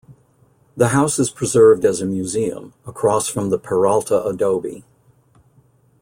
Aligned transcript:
The 0.75 0.87
house 0.87 1.19
is 1.19 1.29
preserved 1.29 1.85
as 1.85 2.01
a 2.01 2.07
museum, 2.07 2.73
across 2.87 3.27
from 3.29 3.51
the 3.51 3.59
Peralta 3.59 4.25
Adobe. 4.25 4.83